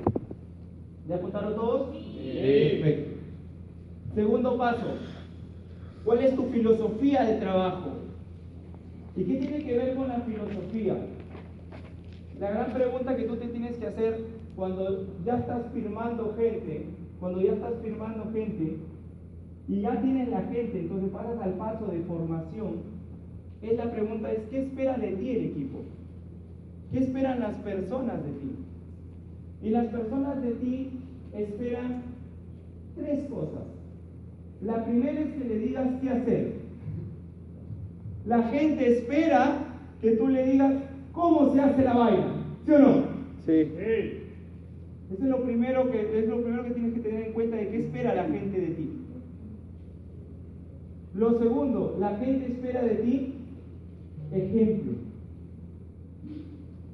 [1.08, 1.96] ¿Ya apuntaron todos?
[1.96, 3.20] Perfecto.
[4.16, 4.88] Segundo paso.
[6.06, 7.92] ¿Cuál es tu filosofía de trabajo?
[9.16, 10.98] ¿Y qué tiene que ver con la filosofía?
[12.40, 16.86] La gran pregunta que tú te tienes que hacer cuando ya estás firmando gente,
[17.20, 18.78] cuando ya estás firmando gente
[19.68, 22.99] y ya tienes la gente, entonces pasas al paso de formación,
[23.62, 25.80] es la pregunta es, ¿qué espera de ti el equipo?
[26.92, 28.52] ¿Qué esperan las personas de ti?
[29.62, 30.90] Y las personas de ti
[31.34, 32.04] esperan
[32.96, 33.64] tres cosas.
[34.62, 36.54] La primera es que le digas qué hacer.
[38.26, 39.58] La gente espera
[40.02, 40.74] que tú le digas
[41.12, 42.34] cómo se hace la vaina,
[42.66, 43.04] ¿sí o no?
[43.46, 43.72] Sí.
[45.12, 47.70] Eso es lo primero que es lo primero que tienes que tener en cuenta de
[47.70, 48.90] qué espera la gente de ti.
[51.16, 53.39] Lo segundo, la gente espera de ti
[54.32, 54.94] ejemplo.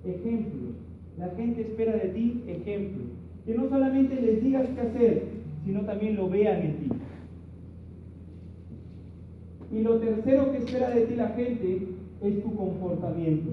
[0.05, 0.61] Ejemplo.
[1.17, 3.03] La gente espera de ti ejemplo.
[3.45, 5.23] Que no solamente les digas qué hacer,
[5.65, 6.89] sino también lo vean en ti.
[9.71, 11.87] Y lo tercero que espera de ti la gente
[12.21, 13.51] es tu comportamiento.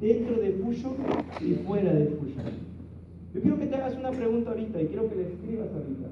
[0.00, 0.94] Dentro de Fusion
[1.40, 2.68] y fuera de Fusion.
[3.34, 6.08] Yo quiero que te hagas una pregunta ahorita y quiero que le escribas ahorita.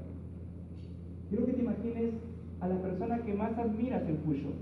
[1.31, 2.15] Quiero que te imagines
[2.61, 4.53] a la persona que más admiras en Fusion.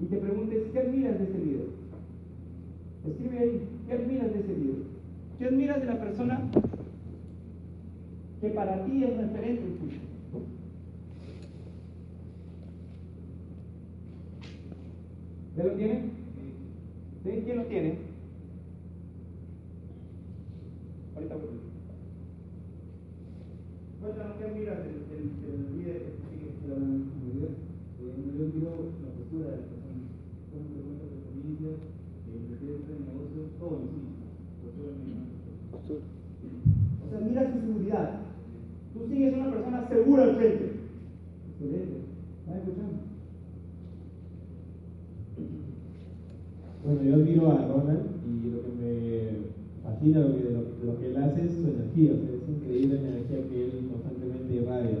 [0.00, 1.66] Y te preguntes, ¿qué admiras de ese líder?
[3.06, 4.76] Escribe ahí, ¿qué admiras de ese líder?
[5.38, 6.50] ¿Qué admiras de la persona
[8.40, 10.06] que para ti es referente en Fusion?
[15.56, 16.02] ¿Ya lo tiene?
[17.24, 17.42] ¿Sí?
[17.44, 17.98] ¿Quién lo tiene?
[21.14, 21.44] Ahorita voy.
[24.02, 26.52] Cuéntanos qué miras del, del, del líder que sigue.
[26.66, 29.96] Yo miro la postura de la persona,
[30.52, 33.45] cómo te cuenta tu experiencia, eh, prefiere hacer negocios, todo en sí, postura Postura.
[33.62, 33.78] O
[37.10, 38.20] sea, mira su seguridad.
[38.92, 40.72] Tú sigues una persona segura al frente.
[41.52, 41.96] Excelente.
[42.40, 42.96] ¿Estás escuchando?
[46.84, 48.92] Bueno, yo admiro a Ronald y lo que me
[49.82, 52.28] fascina lo que, de lo, de lo que él hace es su energía, o sea,
[52.36, 54.98] es increíble la energía que él constantemente irradia.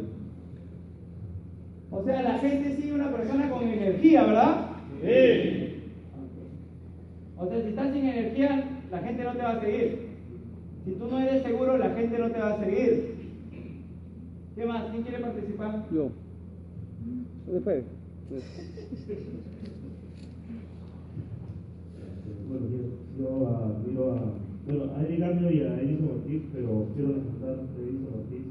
[1.90, 4.66] O sea, la gente sigue una persona con energía, ¿verdad?
[5.00, 5.65] Sí.
[7.38, 10.06] O sea, si estás sin energía, la gente no te va a seguir.
[10.84, 13.14] Si tú no eres seguro, la gente no te va a seguir.
[14.54, 14.90] ¿Qué más?
[14.90, 15.84] ¿Quién quiere participar?
[15.92, 16.10] Yo.
[17.46, 17.84] Después.
[22.48, 24.22] Bueno, yo, yo admiro a,
[24.66, 28.46] bueno, a Eric Cambio y a Edison Ortiz, pero quiero resaltar a Edison Ortiz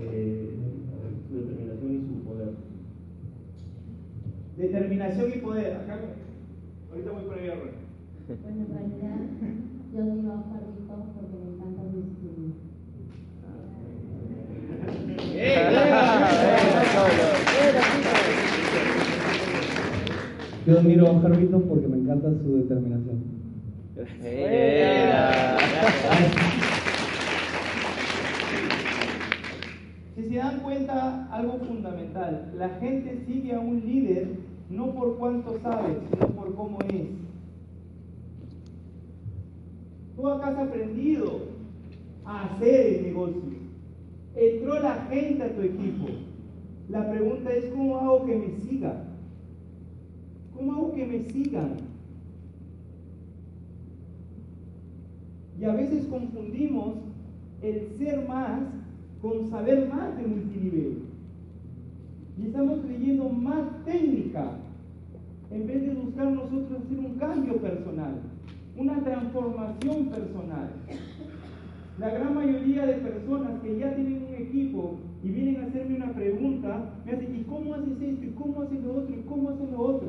[0.00, 0.50] eh,
[1.28, 2.48] su determinación y su poder.
[4.56, 5.76] Determinación y poder.
[5.76, 6.00] Acá,
[6.90, 7.50] ahorita voy por ahí.
[8.30, 9.18] Bueno, en realidad
[9.92, 12.54] yo digo a Carlitos porque me encanta mi estudio.
[20.64, 23.18] Yo admiro a Jarvito porque me encanta su determinación.
[30.14, 34.28] Si se dan cuenta, algo fundamental, la gente sigue a un líder
[34.70, 37.08] no por cuánto sabe, sino por cómo es.
[40.20, 41.46] Tú acá has aprendido
[42.26, 43.09] a hacer el
[44.36, 46.06] Entró la gente a tu equipo.
[46.88, 49.04] La pregunta es, ¿cómo hago que me siga?
[50.56, 51.76] ¿Cómo hago que me sigan?
[55.60, 56.94] Y a veces confundimos
[57.62, 58.60] el ser más
[59.20, 61.02] con saber más de multinivel.
[62.38, 64.52] Y estamos creyendo más técnica
[65.50, 68.14] en vez de buscar nosotros hacer un cambio personal,
[68.76, 70.70] una transformación personal.
[72.00, 76.14] La gran mayoría de personas que ya tienen un equipo y vienen a hacerme una
[76.14, 78.24] pregunta, me hacen, ¿y cómo haces esto?
[78.24, 79.14] ¿Y cómo haces lo otro?
[79.14, 80.08] ¿Y cómo haces lo otro?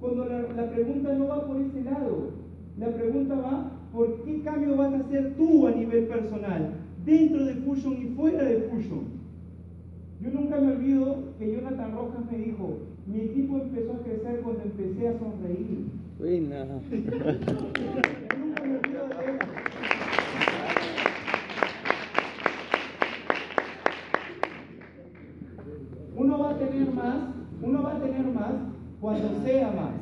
[0.00, 2.30] Cuando la, la pregunta no va por ese lado,
[2.78, 6.72] la pregunta va por qué cambio vas a hacer tú a nivel personal,
[7.04, 9.20] dentro de Fusion y fuera de Fusion.
[10.22, 14.62] Yo nunca me olvido que Jonathan Rojas me dijo, mi equipo empezó a crecer cuando
[14.62, 15.84] empecé a sonreír.
[16.18, 16.64] Buena.
[18.38, 19.60] Nunca me olvido de.
[26.16, 27.16] Uno va a tener más,
[27.62, 28.54] uno va tener más
[29.00, 29.94] cuando sea más.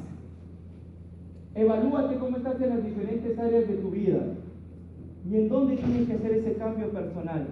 [1.55, 4.21] Evalúate cómo estás en las diferentes áreas de tu vida
[5.29, 7.47] y en dónde tienes que hacer ese cambio personal.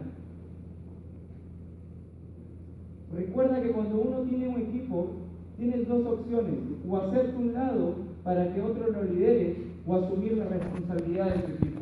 [3.15, 5.11] Recuerda que cuando uno tiene un equipo,
[5.57, 6.55] tienes dos opciones,
[6.89, 9.57] o hacerte un lado para que otro lo lidere,
[9.87, 11.81] o asumir la responsabilidad de tu equipo.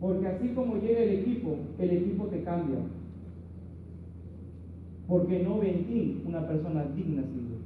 [0.00, 2.78] Porque así como llega el equipo, el equipo te cambia.
[5.08, 7.58] Porque no ve en ti una persona digna, Silvio.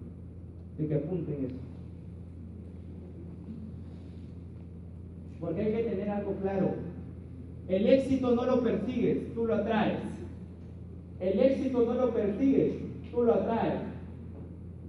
[0.78, 1.56] De que apunten eso.
[5.40, 6.74] Porque hay que tener algo claro.
[7.68, 9.98] El éxito no lo persigues, tú lo atraes.
[11.20, 12.74] El éxito no lo persigues,
[13.10, 13.80] tú lo atraes.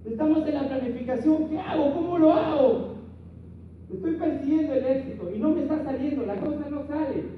[0.06, 1.94] Estamos en la planificación, ¿qué hago?
[1.94, 2.96] ¿Cómo lo hago?
[3.94, 7.37] Estoy persiguiendo el éxito y no me está saliendo, la cosa no sale.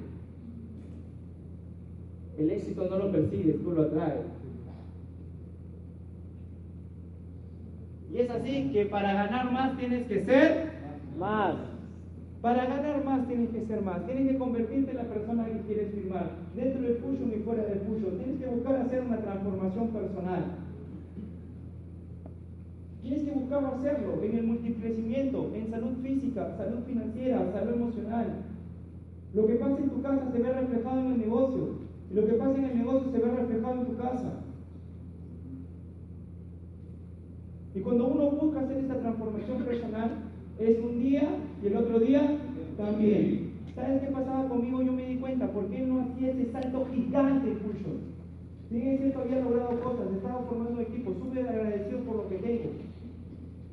[2.40, 4.22] El éxito no lo persigues, tú lo atraes.
[8.14, 10.72] Y es así que para ganar más tienes que ser
[11.20, 11.56] Más.
[12.42, 15.94] para ganar más tienes que ser más, tienes que convertirte en la persona que quieres
[15.94, 20.46] firmar, dentro del fusion y fuera del fusion, tienes que buscar hacer una transformación personal.
[23.02, 28.28] Tienes que buscar hacerlo en el multicrecimiento, en salud física, salud financiera, salud emocional.
[29.34, 32.34] Lo que pasa en tu casa se ve reflejado en el negocio, y lo que
[32.34, 34.44] pasa en el negocio se ve reflejado en tu casa.
[37.76, 40.12] Y cuando uno busca hacer esta transformación personal,
[40.60, 41.30] es un día
[41.64, 42.38] y el otro día
[42.78, 43.52] también.
[43.76, 44.82] ¿Sabes qué pasaba conmigo?
[44.82, 47.56] Yo me di cuenta, ¿por qué no hacía ese salto gigante
[48.70, 52.36] bien es cierto, había logrado cosas, estaba formando un equipo, súper agradecido por lo que
[52.38, 52.70] tengo.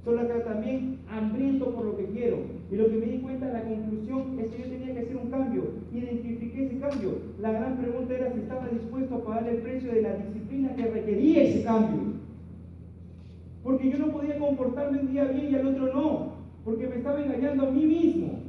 [0.06, 2.36] Solo acá también hambriento por lo que quiero.
[2.70, 5.30] Y lo que me di cuenta, la conclusión es que yo tenía que hacer un
[5.32, 5.64] cambio.
[5.92, 7.18] Identifiqué ese cambio.
[7.40, 10.86] La gran pregunta era si estaba dispuesto a pagar el precio de la disciplina que
[10.86, 12.02] requería ese cambio.
[13.64, 16.32] Porque yo no podía comportarme un día bien y al otro no.
[16.64, 18.42] Porque me estaba engañando a mí mismo.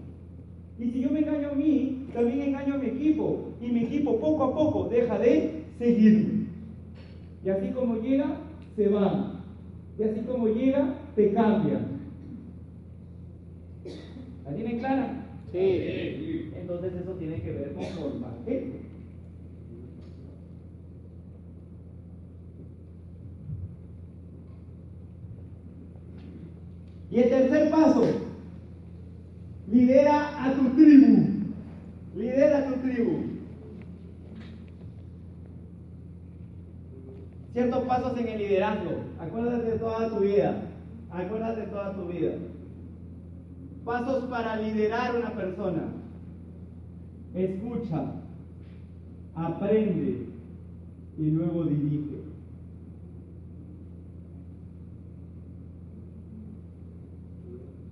[0.77, 3.53] Y si yo me engaño a mí, también engaño a mi equipo.
[3.59, 6.49] Y mi equipo poco a poco deja de seguirme.
[7.43, 8.27] Y así como llega,
[8.75, 9.41] se va.
[9.97, 11.79] Y así como llega, te cambia.
[14.45, 15.25] ¿La tienen clara?
[15.51, 16.51] Sí.
[16.55, 18.81] Entonces eso tiene que ver con formar gente.
[27.09, 28.03] Y el tercer paso,
[29.71, 31.29] lidera a tu tribu.
[32.15, 33.23] Lidera a tu tribu.
[37.53, 38.91] Ciertos pasos en el liderazgo.
[39.19, 40.67] Acuérdate de toda tu vida.
[41.11, 42.33] Acuérdate toda tu vida.
[43.85, 45.83] Pasos para liderar una persona.
[47.33, 48.11] Escucha,
[49.35, 50.27] aprende
[51.17, 52.17] y luego dirige.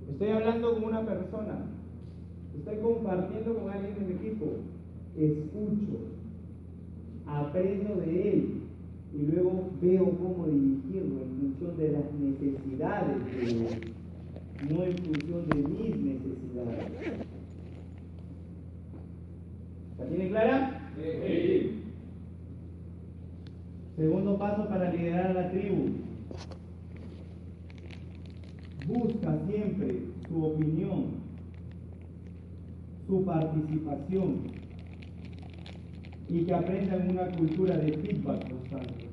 [0.10, 1.66] Estoy hablando con una persona.
[2.58, 4.46] Estoy compartiendo con alguien de mi equipo.
[5.18, 6.00] Escucho,
[7.26, 8.65] aprendo de él
[9.18, 13.94] y luego veo cómo dirigirlo en función de las necesidades de él,
[14.70, 16.92] no en función de mis necesidades.
[19.98, 20.92] ¿La tiene clara?
[20.98, 21.82] Sí.
[23.96, 25.92] Segundo paso para liderar a la tribu.
[28.86, 31.06] Busca siempre su opinión,
[33.08, 34.65] su participación
[36.30, 39.06] y que aprendan una cultura de feedback constante.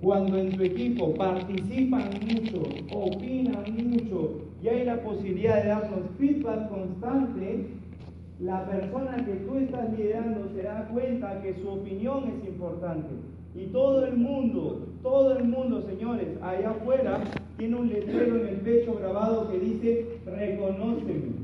[0.00, 6.68] Cuando en tu equipo participan mucho, opinan mucho y hay la posibilidad de darnos feedback
[6.70, 7.66] constante,
[8.40, 13.08] la persona que tú estás liderando se da cuenta que su opinión es importante.
[13.54, 17.20] Y todo el mundo, todo el mundo, señores, allá afuera,
[17.58, 21.40] tiene un letrero en el pecho grabado que dice, reconóceme.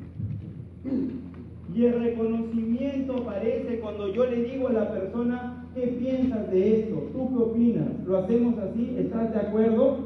[1.76, 7.10] Y el reconocimiento aparece cuando yo le digo a la persona, ¿qué piensas de esto?
[7.12, 7.88] ¿Tú qué opinas?
[8.06, 8.96] ¿Lo hacemos así?
[8.98, 9.98] ¿Estás de acuerdo?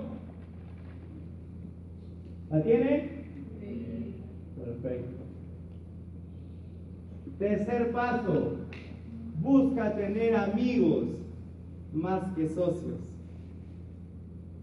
[2.51, 3.09] ¿La tiene?
[4.57, 5.23] Perfecto.
[7.39, 8.57] Tercer paso,
[9.41, 11.05] busca tener amigos
[11.95, 12.99] más que socios.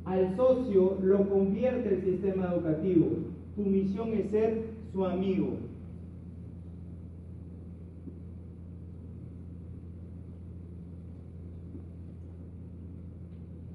[0.03, 3.07] Al socio lo convierte el sistema educativo.
[3.55, 5.53] Tu misión es ser su amigo.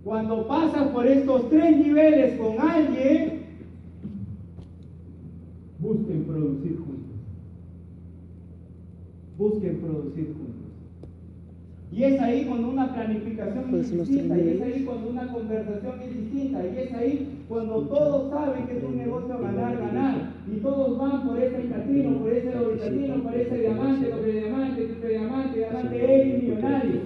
[0.04, 3.42] Cuando pasas por estos tres niveles con alguien,
[5.78, 7.16] busquen producir juntos.
[9.38, 10.52] Busquen producir juntos.
[11.92, 16.00] Y es ahí cuando una planificación Pues es distinta, y es ahí cuando una conversación
[16.00, 20.56] es distinta, y es ahí cuando todos saben que es un negocio ganar, ganar, y
[20.60, 25.58] todos van por ese platino, por ese platino, por ese diamante, doble diamante, triple diamante,
[25.58, 27.00] diamante X millonario.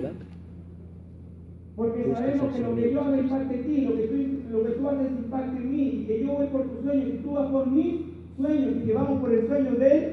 [1.77, 4.16] Porque sabemos que lo que yo haga impacte en ti, lo que, tú,
[4.51, 7.18] lo que tú haces impacte en mí, y que yo voy por tus sueños y
[7.18, 8.01] tú vas por mis
[8.39, 10.12] sueños, y que vamos por el sueño del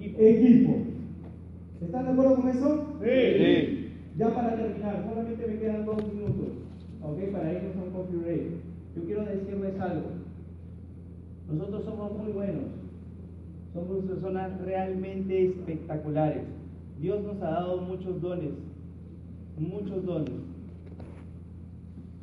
[0.00, 0.78] equipo.
[1.80, 2.98] ¿Están de acuerdo con eso?
[3.00, 3.90] Sí.
[4.18, 6.48] Ya para terminar, solamente me quedan dos minutos,
[7.02, 7.18] ¿ok?
[7.32, 8.42] Para irnos a un coffee break.
[8.96, 10.06] Yo quiero decirles algo.
[11.52, 12.64] Nosotros somos muy buenos.
[13.74, 16.42] Somos personas realmente espectaculares.
[17.00, 18.54] Dios nos ha dado muchos dones,
[19.58, 20.32] muchos dones.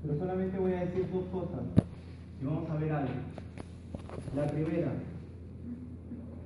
[0.03, 1.63] Pero solamente voy a decir dos cosas
[2.41, 3.13] y vamos a ver algo.
[4.35, 4.91] La primera,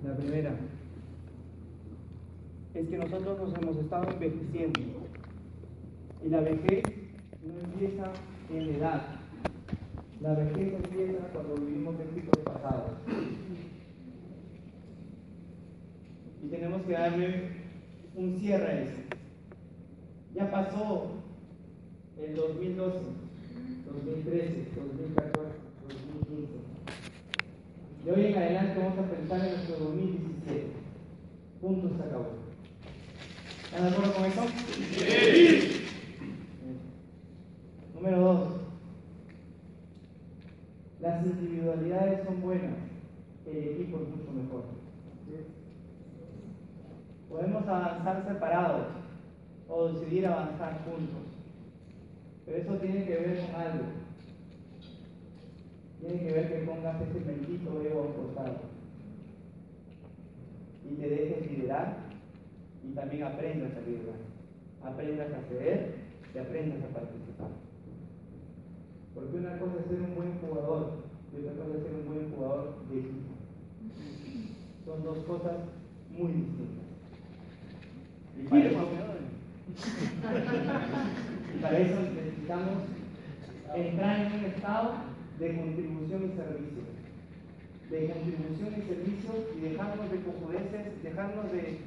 [0.06, 0.56] la primera,
[2.76, 4.80] es que nosotros nos hemos estado envejeciendo.
[6.24, 6.84] Y la vejez
[7.44, 8.12] no empieza
[8.54, 9.02] en edad.
[10.22, 12.92] La vejez empieza cuando vivimos en ciclos pasados.
[16.44, 17.50] Y tenemos que darle
[18.16, 18.98] un cierre a eso.
[20.36, 21.08] Ya pasó
[22.20, 23.00] el 2012,
[23.86, 25.50] 2013, 2014,
[25.88, 26.54] 2015.
[28.06, 30.68] De hoy en adelante vamos a pensar en nuestro 2017.
[31.60, 32.28] Punto se acabó.
[33.66, 34.44] ¿Están de acuerdo con eso?
[34.94, 35.86] Sí.
[37.94, 38.58] Número dos.
[41.02, 42.78] Las individualidades son buenas,
[43.46, 44.64] el equipo es mucho mejor.
[47.30, 48.88] Podemos avanzar separados
[49.68, 51.27] o decidir avanzar juntos.
[52.48, 53.84] Pero eso tiene que ver con algo.
[56.00, 58.62] Tiene que ver que pongas ese bendito ego a un costado.
[60.90, 61.98] Y te dejes liderar
[62.86, 64.16] y también aprendas a liderar.
[64.82, 65.96] Aprendas a ceder
[66.34, 67.50] y aprendas a participar.
[69.14, 72.32] Porque una cosa es ser un buen jugador y otra cosa es ser un buen
[72.32, 73.34] jugador de equipo.
[74.86, 75.58] Son dos cosas
[76.18, 76.88] muy distintas.
[78.40, 78.78] Y para, eso,
[81.58, 81.98] y para eso
[82.48, 82.88] necesitamos
[83.76, 84.92] entrar en un estado
[85.38, 86.84] de contribución y servicio.
[87.92, 91.80] De contribución y servicio y dejarnos de cojudeces, dejarnos de,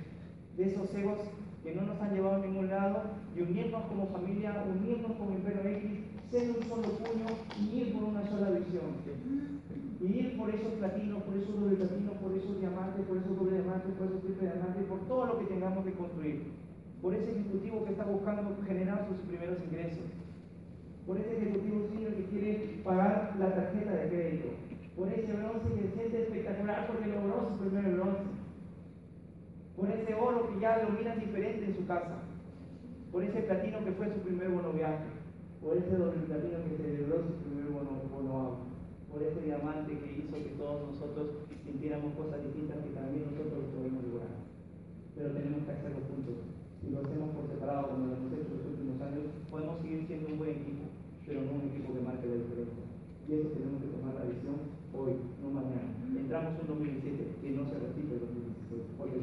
[0.57, 1.19] de esos egos
[1.63, 3.03] que no nos han llevado a ningún lado
[3.37, 5.91] y unirnos como familia, unirnos como Imperio X,
[6.31, 7.27] ser un solo puño
[7.61, 9.01] y ir por una sola visión.
[10.01, 13.61] Y ir por esos platinos, por esos doble platinos, por esos diamantes, por esos doble
[13.61, 16.53] diamantes, por esos triple diamantes, por todo lo que tengamos que construir.
[17.03, 20.05] Por ese ejecutivo que está buscando generar sus primeros ingresos.
[21.11, 24.49] Por ese ejecutivo senior que quiere pagar la tarjeta de crédito.
[24.95, 28.31] Por ese bronce que se siente espectacular porque logró su primer bronce
[29.75, 32.23] por ese oro que ya lo miran diferente en su casa,
[33.11, 35.11] por ese platino que fue su primer bono viaje,
[35.61, 38.71] por ese doble platino que celebró su primer bono, bono
[39.11, 44.05] por ese diamante que hizo que todos nosotros sintiéramos cosas distintas que también nosotros podemos
[44.05, 44.47] lograr.
[45.17, 46.39] Pero tenemos que hacerlo juntos.
[46.81, 50.33] Si lo hacemos por separado, como lo hemos hecho los últimos años, podemos seguir siendo
[50.33, 50.89] un buen equipo,
[51.27, 52.85] pero no un equipo que marque la diferencia.
[53.29, 54.57] Y eso tenemos que tomar la visión
[54.97, 55.13] hoy,
[55.45, 55.93] no mañana.
[56.51, 59.20] En 2017, que no se repite el 2016, porque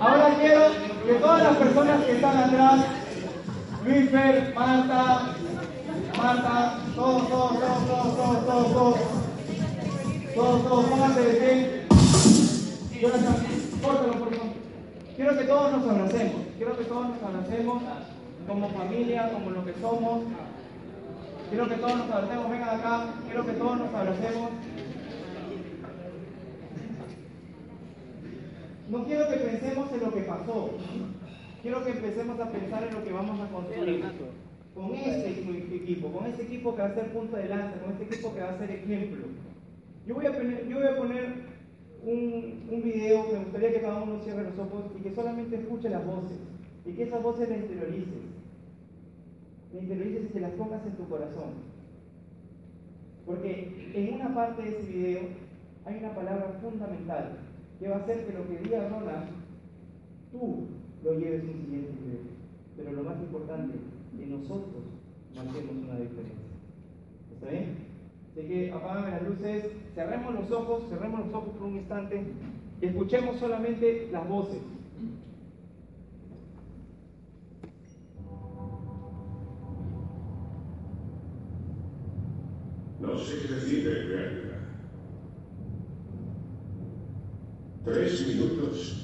[0.00, 0.60] Ahora quiero
[1.06, 2.84] que todas las personas que están atrás,
[3.84, 5.34] Luisfer, Marta,
[6.16, 8.96] Marta, todos, todos, todos, todos, todos, todos, todos,
[10.34, 11.84] todos, todos, pónganse de pie.
[13.00, 13.36] Jonathan,
[13.82, 14.52] córtalo, por favor.
[15.16, 17.82] Quiero que todos nos abracemos, quiero que todos nos abracemos
[18.46, 20.22] como familia, como lo que somos.
[21.48, 24.50] Quiero que todos nos abracemos, vengan acá, quiero que todos nos abracemos.
[28.94, 30.70] No quiero que pensemos en lo que pasó.
[31.62, 34.04] Quiero que empecemos a pensar en lo que vamos a construir.
[34.72, 38.04] Con este equipo, con este equipo que va a ser punto de lanza, con este
[38.04, 39.26] equipo que va a ser ejemplo.
[40.06, 41.24] Yo voy a poner, yo voy a poner
[42.04, 45.88] un, un video, me gustaría que cada uno cierre los ojos y que solamente escuche
[45.88, 46.38] las voces.
[46.86, 48.22] Y que esas voces las interiorices.
[49.72, 51.50] Las interiorices y que las pongas en tu corazón.
[53.26, 55.22] Porque en una parte de ese video
[55.84, 57.43] hay una palabra fundamental
[57.84, 59.26] que va a hacer que lo que diga Ronald,
[60.32, 60.68] tú
[61.04, 62.20] lo lleves un siguiente nivel.
[62.78, 63.74] Pero lo más importante,
[64.18, 64.84] que nosotros
[65.36, 66.48] marquemos una diferencia.
[67.34, 67.76] ¿Está bien?
[68.32, 72.24] Así que apagame las luces, cerremos los ojos, cerremos los ojos por un instante
[72.80, 74.62] y escuchemos solamente las voces.
[82.98, 84.54] No sé qué decir en realidad.
[87.84, 88.94] Tres minutos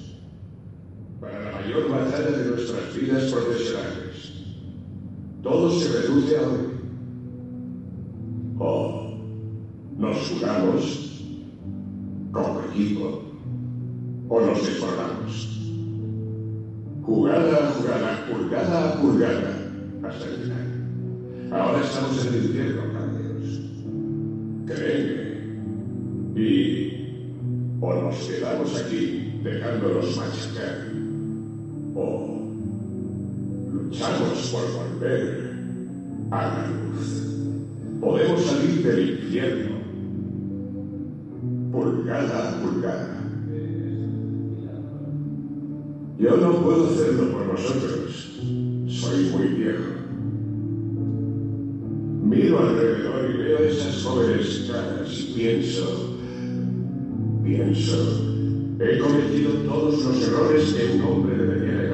[1.21, 4.33] para la mayor batalla de nuestras vidas profesionales.
[5.43, 6.81] todo se reduce a hoy.
[8.59, 9.19] O
[9.99, 11.23] nos jugamos
[12.33, 13.23] como equipo
[14.31, 15.59] o nos desbordamos.
[17.05, 19.73] Jugada a jugada, pulgada a pulgada,
[20.05, 21.53] hasta el final.
[21.53, 22.90] Ahora estamos en el infierno,
[28.41, 30.89] quedamos aquí dejándonos machacar,
[31.95, 32.41] o
[33.71, 35.53] luchamos por volver
[36.31, 37.27] a la luz.
[38.01, 39.77] Podemos salir del infierno,
[41.71, 43.17] pulgada a pulgada.
[46.19, 48.41] Yo no puedo hacerlo por vosotros.
[48.89, 49.85] Soy muy viejo.
[52.25, 56.17] Miro alrededor y veo esas jóvenes caras y pienso,
[57.43, 58.30] pienso,
[58.83, 61.90] he cometido todos los errores que un hombre de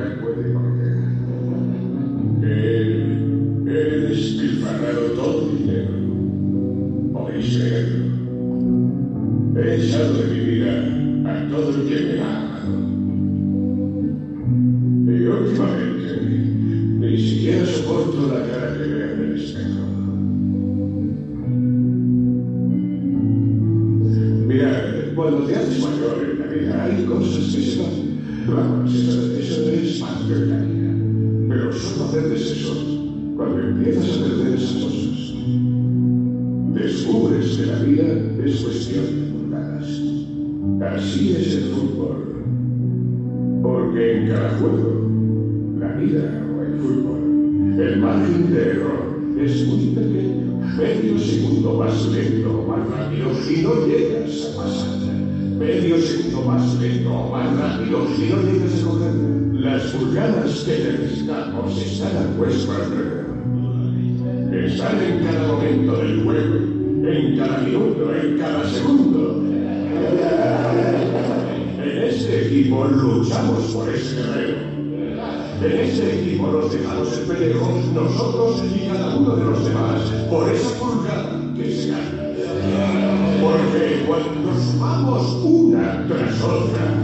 [37.86, 39.86] Es cuestión de pulgadas.
[40.82, 42.42] Así es el fútbol.
[43.62, 45.08] Porque en cada juego,
[45.78, 50.58] la vida o el fútbol, el margen de error es muy pequeño.
[50.76, 54.98] Medio segundo más lento o más rápido y no llegas a pasar.
[55.56, 59.14] Medio segundo más lento o más rápido y no llegas a coger.
[59.60, 63.26] Las pulgadas que necesitamos están a vuestro alrededor.
[64.52, 66.75] Están en cada momento del juego,
[67.16, 69.42] en cada minuto, en cada segundo.
[71.82, 74.76] En este equipo luchamos por ese terreno.
[75.62, 80.50] En este equipo nos dejamos el pellejo nosotros y cada uno de los demás por
[80.50, 82.26] esa pulgada que se gana.
[83.40, 86.95] Porque cuando sumamos una tras otra,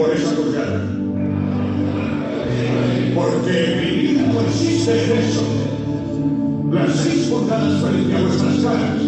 [0.00, 0.80] por esa pulgada.
[3.14, 5.42] Porque mi vida consiste en eso.
[6.72, 9.02] Las seis pulgadas frente a vuestras caras.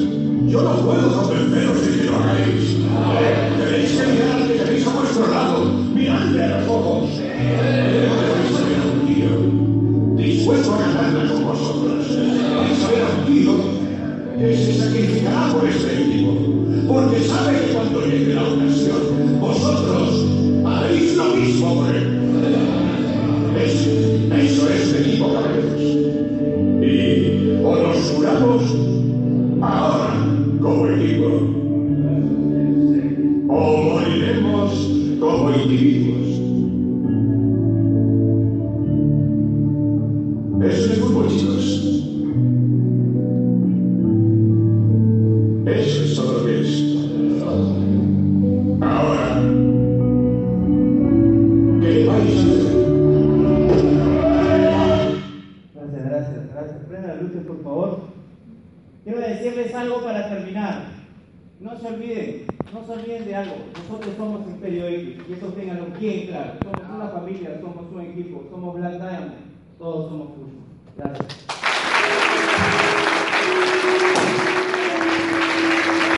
[0.49, 2.76] Yo no puedo convenceros de que lo hagáis.
[3.59, 5.64] Tenéis que mirar que tenéis a vuestro lado.
[5.95, 7.09] Miradle a los ojos.
[7.09, 9.32] Vais a un tío
[10.22, 12.07] dispuesto a ganarla con vosotros.
[12.07, 13.53] Vais a ver a un tío
[14.38, 16.36] que se sacrificará por este equipo.
[16.86, 20.21] Porque sabe que cuando llegue la ocasión, vosotros